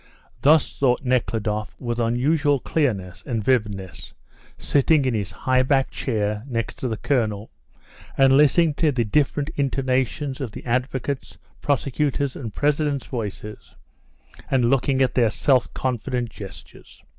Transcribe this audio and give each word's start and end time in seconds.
Thus 0.41 0.75
thought 0.79 1.05
Nekhludoff 1.05 1.79
with 1.79 1.99
unusual 1.99 2.59
clearness 2.59 3.21
and 3.27 3.43
vividness, 3.43 4.15
sitting 4.57 5.05
in 5.05 5.13
his 5.13 5.29
high 5.29 5.61
backed 5.61 5.93
chair 5.93 6.43
next 6.47 6.79
to 6.79 6.87
the 6.87 6.97
colonel, 6.97 7.51
and 8.17 8.35
listening 8.35 8.73
to 8.79 8.91
the 8.91 9.05
different 9.05 9.49
intonations 9.57 10.41
of 10.41 10.53
the 10.53 10.65
advocates', 10.65 11.37
prosecutor's, 11.61 12.35
and 12.35 12.51
president's 12.51 13.05
voices, 13.05 13.75
and 14.49 14.71
looking 14.71 15.03
at 15.03 15.13
their 15.13 15.29
self 15.29 15.71
confident 15.75 16.31
gestures. 16.31 17.03